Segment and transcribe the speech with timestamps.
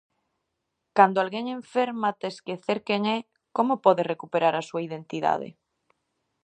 [0.97, 3.19] Cando alguén enferma até esquecer quen é,
[3.55, 5.49] como pode recuperar a súa identidade?